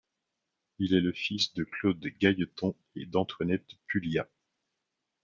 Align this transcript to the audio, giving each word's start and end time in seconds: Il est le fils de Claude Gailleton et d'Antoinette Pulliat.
Il 0.79 0.95
est 0.95 0.99
le 0.99 1.11
fils 1.13 1.53
de 1.53 1.63
Claude 1.63 2.03
Gailleton 2.19 2.75
et 2.95 3.05
d'Antoinette 3.05 3.75
Pulliat. 3.85 4.27